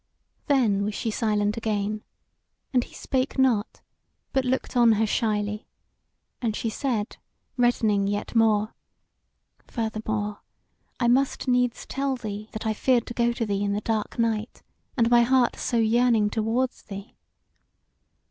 Then 0.47 0.83
was 0.83 0.95
she 0.95 1.11
silent 1.11 1.57
again; 1.57 2.01
and 2.73 2.83
he 2.83 2.91
spake 2.95 3.37
not, 3.37 3.81
but 4.33 4.45
looked 4.45 4.75
on 4.75 4.93
her 4.93 5.05
shyly; 5.05 5.67
and 6.41 6.55
she 6.55 6.71
said, 6.71 7.17
reddening 7.55 8.07
yet 8.07 8.33
more: 8.33 8.73
"Furthermore, 9.67 10.41
I 10.99 11.07
must 11.07 11.47
needs 11.47 11.85
tell 11.85 12.15
thee 12.15 12.49
that 12.51 12.65
I 12.65 12.73
feared 12.73 13.05
to 13.05 13.13
go 13.13 13.31
to 13.31 13.45
thee 13.45 13.63
in 13.63 13.73
the 13.73 13.81
dark 13.81 14.17
night, 14.17 14.63
and 14.97 15.07
my 15.07 15.21
heart 15.21 15.55
so 15.57 15.77
yearning 15.77 16.31
towards 16.31 16.81
thee." 16.81 17.15